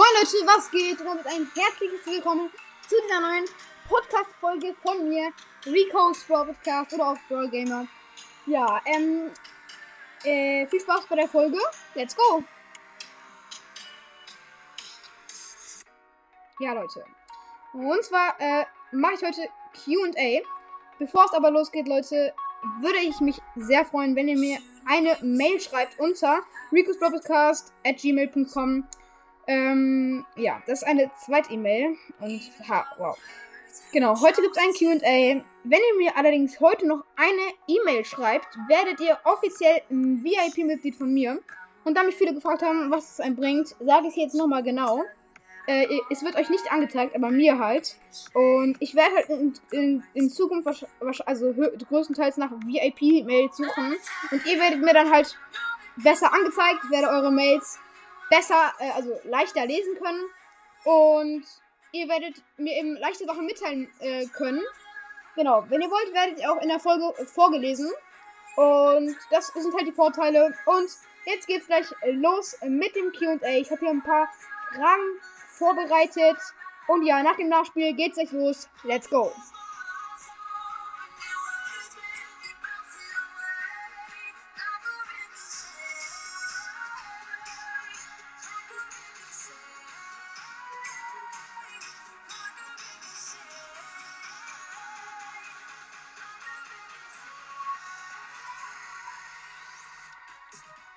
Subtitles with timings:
[0.00, 0.98] Moin Leute, was geht?
[1.02, 2.48] Und ein herzliches Willkommen
[2.88, 3.44] zu dieser neuen
[3.86, 5.30] Podcast-Folge von mir,
[5.66, 7.86] Rico's Brawl Podcast oder auch Brawl Gamer.
[8.46, 9.30] Ja, ähm,
[10.24, 11.58] äh, viel Spaß bei der Folge.
[11.94, 12.42] Let's go!
[16.60, 17.04] Ja, Leute.
[17.74, 19.50] Und zwar, äh, mache ich heute
[19.84, 20.40] QA.
[20.98, 22.32] Bevor es aber losgeht, Leute,
[22.80, 28.88] würde ich mich sehr freuen, wenn ihr mir eine Mail schreibt unter ricosbroadcast.gmail.com.
[29.50, 31.96] Ähm, ja, das ist eine zweite E-Mail.
[32.20, 33.18] Und, ha, wow.
[33.92, 35.44] Genau, heute gibt es ein QA.
[35.64, 41.12] Wenn ihr mir allerdings heute noch eine E-Mail schreibt, werdet ihr offiziell ein VIP-Mitglied von
[41.12, 41.40] mir.
[41.82, 45.02] Und da mich viele gefragt haben, was es einem bringt, sage ich jetzt nochmal genau.
[45.66, 47.96] Äh, es wird euch nicht angezeigt, aber mir halt.
[48.34, 50.86] Und ich werde halt in, in, in Zukunft
[51.26, 51.54] also
[51.88, 53.96] größtenteils nach VIP-Mails suchen.
[54.30, 55.36] Und ihr werdet mir dann halt
[55.96, 57.80] besser angezeigt, werde eure Mails
[58.30, 60.24] besser, äh, also leichter lesen können.
[60.84, 61.44] Und
[61.92, 64.62] ihr werdet mir eben leichte Sachen mitteilen äh, können.
[65.36, 67.90] Genau, wenn ihr wollt, werdet ihr auch in der Folge vorgelesen.
[68.56, 70.54] Und das sind halt die Vorteile.
[70.66, 70.88] Und
[71.26, 73.48] jetzt geht's gleich los mit dem QA.
[73.48, 74.28] Ich habe hier ein paar
[74.74, 76.38] Fragen vorbereitet.
[76.88, 78.68] Und ja, nach dem Nachspiel geht's gleich los.
[78.84, 79.32] Let's go!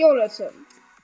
[0.00, 0.50] Jo, Leute.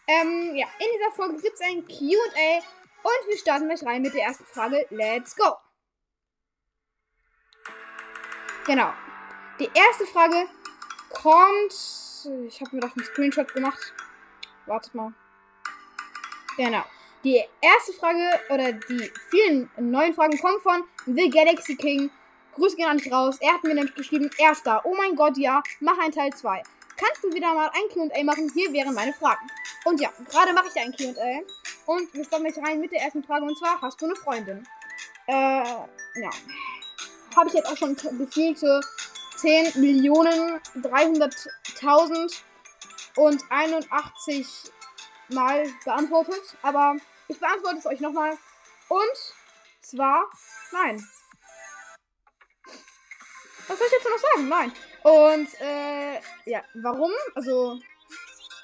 [0.08, 2.64] Ähm, ja, in dieser Folge gibt es ein QA
[3.02, 4.86] und wir starten gleich rein mit der ersten Frage.
[4.88, 5.54] Let's go!
[8.64, 8.94] Genau.
[9.60, 10.48] Die erste Frage
[11.10, 11.74] kommt.
[12.48, 13.92] Ich habe mir doch einen Screenshot gemacht.
[14.64, 15.12] Wartet mal.
[16.56, 16.84] Genau.
[17.22, 22.10] Die erste Frage oder die vielen neuen Fragen kommen von The Galaxy King.
[22.54, 23.36] Grüße gehen nicht raus.
[23.40, 24.80] Er hat mir nämlich geschrieben, erster.
[24.86, 26.62] Oh mein Gott, ja, mach ein Teil 2
[26.96, 28.50] kannst du wieder mal ein QA machen.
[28.52, 29.46] Hier wären meine Fragen.
[29.84, 31.42] Und ja, gerade mache ich ein QA.
[31.86, 33.44] Und wir kommen jetzt rein mit der ersten Frage.
[33.44, 34.66] Und zwar, hast du eine Freundin?
[35.26, 36.30] Äh, ja.
[37.36, 38.80] Habe ich jetzt auch schon gefühlte
[39.36, 42.42] 10 Millionen 300.000
[43.16, 44.46] und 81
[45.28, 46.56] Mal beantwortet.
[46.62, 46.96] Aber
[47.28, 48.38] ich beantworte es euch nochmal.
[48.88, 49.34] Und
[49.80, 50.30] zwar,
[50.72, 51.06] nein.
[53.68, 54.48] Was soll ich jetzt noch sagen?
[54.48, 54.72] Nein.
[55.02, 57.12] Und, äh, ja, warum?
[57.34, 57.78] Also,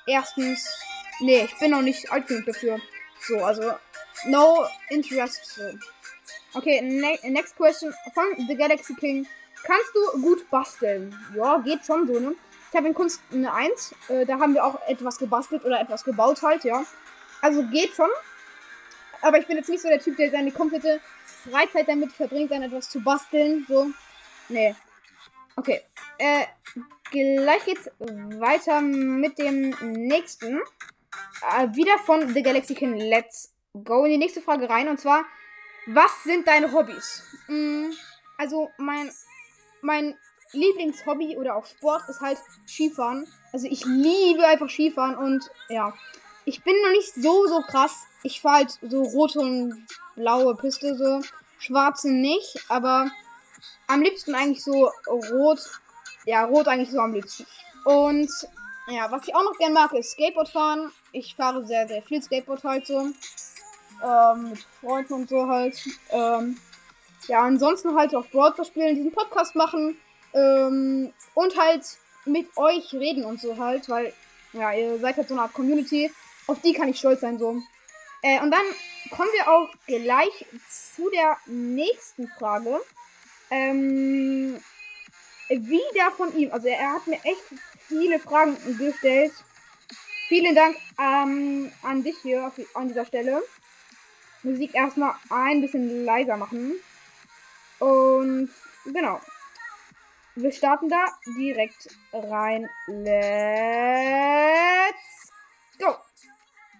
[0.07, 0.69] erstens,
[1.21, 2.81] nee, ich bin noch nicht alt genug dafür.
[3.21, 3.75] So, also,
[4.27, 5.45] no interest.
[5.47, 5.63] So.
[6.55, 9.27] Okay, ne next question von The Galaxy King.
[9.65, 11.17] Kannst du gut basteln?
[11.37, 12.35] Ja, geht schon so, ne?
[12.71, 13.95] Ich habe in Kunst eine 1.
[14.09, 16.85] Äh, da haben wir auch etwas gebastelt oder etwas gebaut halt, ja.
[17.41, 18.11] Also geht schon.
[19.21, 21.01] Aber ich bin jetzt nicht so der Typ, der seine komplette
[21.51, 23.65] Freizeit damit verbringt, dann etwas zu basteln.
[23.69, 23.91] So.
[24.49, 24.75] Nee.
[25.57, 25.83] Okay.
[26.19, 26.47] Äh,
[27.11, 30.61] gleich geht's weiter mit dem nächsten.
[31.57, 32.97] Äh, wieder von The Galaxy King.
[32.97, 33.53] Let's
[33.85, 34.89] go in die nächste Frage rein.
[34.89, 35.25] Und zwar,
[35.87, 37.23] was sind deine Hobbys?
[37.49, 37.91] Mm,
[38.39, 39.11] also, mein,
[39.81, 40.17] mein
[40.53, 43.27] Lieblingshobby oder auch Sport ist halt Skifahren.
[43.53, 45.93] Also, ich liebe einfach Skifahren und ja.
[46.45, 48.05] Ich bin noch nicht so, so krass.
[48.25, 49.87] Ich fahre halt so rote und
[50.17, 51.21] blaue Piste, so
[51.59, 53.11] schwarze nicht, aber
[53.87, 55.61] am liebsten eigentlich so rot.
[56.25, 57.47] Ja, rot eigentlich so am liebsten.
[57.85, 58.31] Und
[58.89, 60.93] ja, was ich auch noch gern mag, ist Skateboard fahren.
[61.13, 63.09] Ich fahre sehr, sehr viel Skateboard halt so.
[64.05, 65.77] Ähm, mit Freunden und so halt.
[66.11, 66.59] Ähm,
[67.29, 69.97] ja, ansonsten halt auch Broadway spielen, diesen Podcast machen.
[70.35, 71.85] Ähm, und halt
[72.25, 74.13] mit euch reden und so halt, weil,
[74.53, 76.11] ja, ihr seid halt so eine Art Community.
[76.47, 77.61] Auf die kann ich stolz sein, so.
[78.23, 78.63] Äh, und dann
[79.11, 82.81] kommen wir auch gleich zu der nächsten Frage.
[83.51, 84.61] Ähm,
[85.61, 86.51] wieder von ihm.
[86.53, 87.43] Also er hat mir echt
[87.89, 89.33] viele Fragen gestellt.
[90.29, 93.43] Vielen Dank ähm, an dich hier auf, an dieser Stelle.
[94.43, 96.75] Musik erstmal ein bisschen leiser machen.
[97.79, 98.51] Und
[98.87, 99.21] genau.
[100.35, 101.05] Wir starten da
[101.37, 102.69] direkt rein.
[102.87, 103.13] Let's
[105.79, 105.95] go.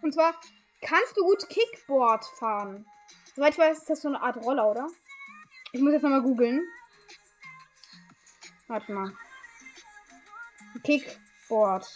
[0.01, 0.35] Und zwar,
[0.81, 2.87] kannst du gut Kickboard fahren?
[3.37, 4.89] Soweit ich weiß, ist das so eine Art Roller, oder?
[5.73, 6.67] Ich muss jetzt nochmal googeln.
[8.73, 9.13] Warte mal.
[10.83, 11.87] Kickboard.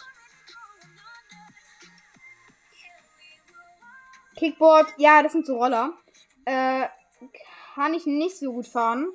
[4.35, 5.93] Kickboard, ja, das sind so Roller.
[6.45, 6.87] Äh,
[7.73, 9.07] kann ich nicht so gut fahren.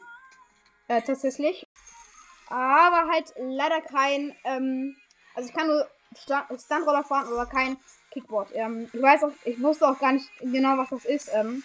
[0.88, 1.69] Äh, tatsächlich.
[2.49, 4.97] Aber halt leider kein, ähm,
[5.37, 7.76] also ich kann nur Stuntroller fahren, aber kein
[8.11, 8.49] Kickboard.
[8.55, 11.31] Ähm, ich weiß auch, ich wusste auch gar nicht genau, was das ist.
[11.32, 11.62] Ähm,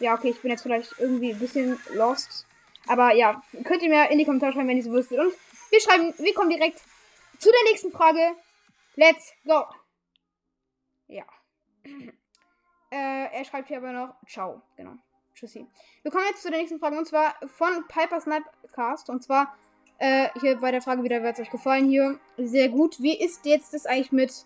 [0.00, 2.46] ja, okay, ich bin jetzt vielleicht irgendwie ein bisschen lost.
[2.86, 5.18] Aber ja, könnt ihr mir in die Kommentare schreiben, wenn ihr es wüsstet.
[5.18, 5.32] Und
[5.70, 6.80] wir schreiben, wir kommen direkt
[7.38, 8.36] zu der nächsten Frage.
[8.96, 9.64] Let's go.
[11.06, 11.24] Ja.
[12.90, 14.62] äh, er schreibt hier aber noch Ciao.
[14.76, 14.96] Genau.
[15.34, 15.66] Tschüssi.
[16.02, 19.10] Wir kommen jetzt zu der nächsten Frage und zwar von Piper Snipecast.
[19.10, 19.56] Und zwar
[19.98, 22.18] äh, hier bei der Frage wieder, wird es euch gefallen hier.
[22.36, 23.00] Sehr gut.
[23.00, 24.44] Wie ist jetzt das eigentlich mit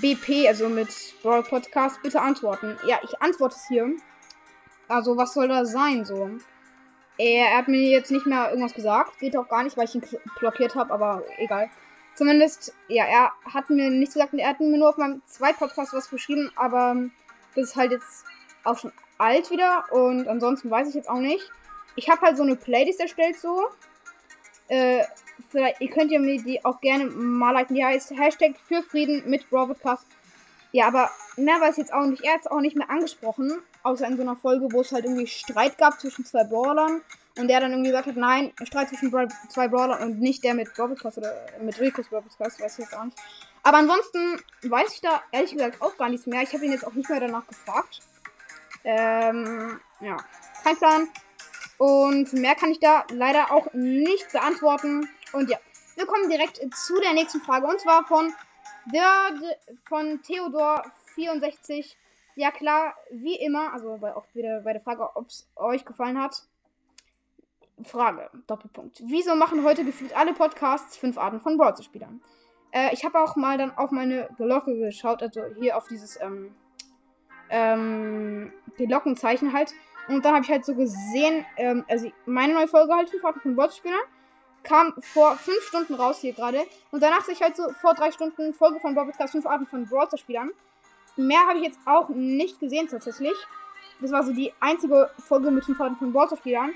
[0.00, 0.88] BP, also mit
[1.22, 2.02] Brawl Podcast?
[2.02, 2.78] Bitte antworten.
[2.86, 3.96] Ja, ich antworte es hier.
[4.88, 6.30] Also, was soll das sein so?
[7.18, 9.18] Er, hat mir jetzt nicht mehr irgendwas gesagt.
[9.18, 10.02] Geht auch gar nicht, weil ich ihn
[10.38, 11.70] blockiert habe, aber egal.
[12.14, 14.34] Zumindest, ja, er hat mir nichts gesagt.
[14.34, 16.96] Er hat mir nur auf meinem zweiten Podcast was geschrieben, aber
[17.54, 18.24] das ist halt jetzt
[18.64, 21.50] auch schon alt wieder und ansonsten weiß ich jetzt auch nicht.
[21.96, 23.66] Ich habe halt so eine Playlist erstellt so.
[24.68, 25.04] Äh,
[25.50, 27.74] vielleicht, ihr könnt ja mir die auch gerne mal liken.
[27.74, 30.06] Die heißt Hashtag für Frieden mit Broadcast.
[30.72, 32.24] Ja, aber mehr weiß ich jetzt auch nicht.
[32.24, 33.62] Er hat es auch nicht mehr angesprochen.
[33.82, 37.02] Außer in so einer Folge, wo es halt irgendwie Streit gab zwischen zwei Brawlern.
[37.38, 40.54] Und der dann irgendwie gesagt hat, nein, Streit zwischen Bra zwei Brawlern und nicht der
[40.54, 43.16] mit Broadcast oder mit Ricos Broadcast, weiß ich jetzt auch nicht.
[43.62, 46.42] Aber ansonsten weiß ich da ehrlich gesagt auch gar nichts mehr.
[46.42, 48.00] Ich habe ihn jetzt auch nicht mehr danach gefragt.
[48.84, 50.16] Ähm, ja,
[50.62, 51.08] kein Plan.
[51.78, 55.08] Und mehr kann ich da leider auch nicht beantworten.
[55.32, 55.58] Und ja,
[55.96, 57.66] wir kommen direkt zu der nächsten Frage.
[57.66, 58.34] Und zwar von,
[58.92, 59.30] der,
[59.84, 61.94] von Theodor64.
[62.34, 66.20] Ja klar, wie immer, also bei, auch wieder bei der Frage, ob es euch gefallen
[66.20, 66.42] hat.
[67.84, 69.02] Frage, Doppelpunkt.
[69.04, 72.22] Wieso machen heute gefühlt alle Podcasts fünf Arten von Brawl-Spielern?
[72.70, 76.54] Äh, ich habe auch mal dann auf meine Glocke geschaut, also hier auf dieses, ähm,
[77.50, 79.72] ähm, Glockenzeichen halt.
[80.08, 83.40] Und dann habe ich halt so gesehen, ähm, also meine neue Folge halt, fünf Arten
[83.40, 84.00] von Brawl-Spielern,
[84.62, 86.62] kam vor fünf Stunden raus hier gerade.
[86.90, 89.66] Und danach sehe ich halt so vor drei Stunden Folge von Bob Podcast, fünf Arten
[89.66, 90.50] von Brawl-Spielern.
[91.16, 93.34] Mehr habe ich jetzt auch nicht gesehen tatsächlich.
[94.00, 96.74] Das war so die einzige Folge mit fünf Arten von Brawl-Spielern.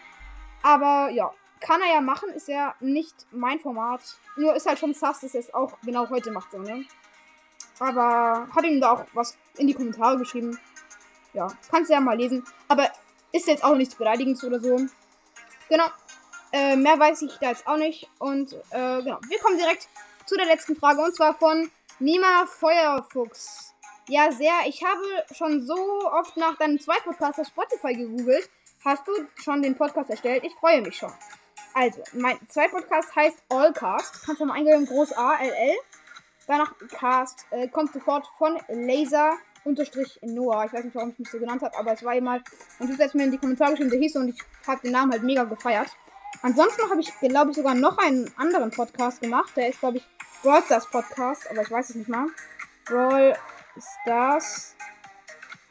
[0.63, 4.01] Aber ja, kann er ja machen, ist ja nicht mein Format.
[4.37, 6.85] Nur ist halt schon sass, dass er es auch genau heute macht, so, ne?
[7.79, 10.59] Aber hat ihm da auch was in die Kommentare geschrieben.
[11.33, 12.45] Ja, kannst du ja mal lesen.
[12.69, 12.91] Aber
[13.33, 14.87] ist jetzt auch nichts Beleidigendes oder so.
[15.69, 15.87] Genau.
[16.53, 18.09] Äh, mehr weiß ich da jetzt auch nicht.
[18.19, 19.89] Und äh, genau, wir kommen direkt
[20.25, 21.03] zu der letzten Frage.
[21.03, 23.75] Und zwar von Nima Feuerfuchs.
[24.09, 24.53] Ja, sehr.
[24.67, 25.75] Ich habe schon so
[26.13, 28.49] oft nach deinem zweiten Podcast auf Spotify gegoogelt.
[28.85, 30.45] Hast du schon den Podcast erstellt?
[30.45, 31.13] Ich freue mich schon.
[31.75, 34.25] Also, mein zweiter Podcast heißt Allcast.
[34.25, 35.75] Kannst du mal eingeben, groß A, L, L.
[36.47, 39.33] Danach Cast äh, kommt sofort von Laser
[39.65, 40.67] unterstrich Noah.
[40.67, 42.41] Ich weiß nicht, warum ich mich so genannt habe, aber es war mal.
[42.79, 45.11] Und du hast mir in die Kommentare geschrieben, der hieß und ich habe den Namen
[45.11, 45.89] halt mega gefeiert.
[46.43, 49.57] Ansonsten habe ich, glaube ich, sogar noch einen anderen Podcast gemacht.
[49.57, 50.07] Der ist, glaube ich,
[50.43, 52.29] Brawl Stars Podcast, aber ich weiß es nicht mal.
[52.85, 53.37] Brawl
[53.81, 54.75] Stars.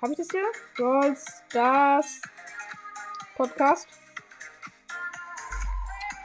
[0.01, 0.45] Habe ich das hier?
[0.75, 2.21] Brawl Stars
[3.35, 3.87] Podcast.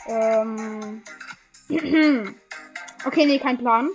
[0.07, 1.03] Ähm.
[3.07, 3.89] okay, nee, kein Plan.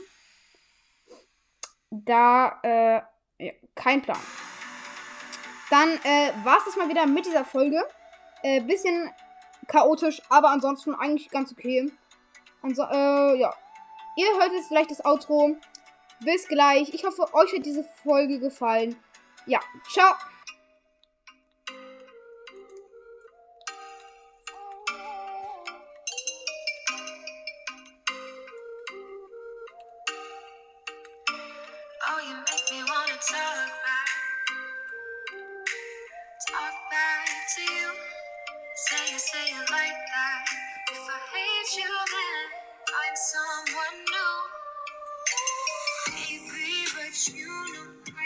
[1.89, 3.01] Da, äh,
[3.45, 4.19] ja, kein Plan.
[5.69, 7.83] Dann äh, war es das mal wieder mit dieser Folge.
[8.43, 9.11] Äh, bisschen
[9.67, 11.91] chaotisch, aber ansonsten eigentlich ganz okay.
[12.61, 13.53] Also, äh, ja.
[14.17, 15.57] Ihr hört jetzt vielleicht das Outro.
[16.21, 16.93] Bis gleich.
[16.93, 18.95] Ich hoffe, euch hat diese Folge gefallen.
[19.45, 19.59] Ja,
[19.91, 20.13] ciao.
[32.07, 32.19] Oh,
[39.17, 40.45] say it like that.
[40.91, 42.47] If I hate you, then
[42.85, 44.54] find someone new.
[47.33, 48.24] you know